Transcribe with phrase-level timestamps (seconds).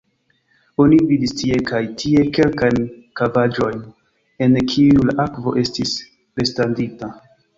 [0.83, 2.79] Oni vidis tie kaj tie kelkajn
[3.21, 3.83] kavaĵojn,
[4.47, 5.95] en kiuj la akvo estis
[6.43, 7.13] restadinta.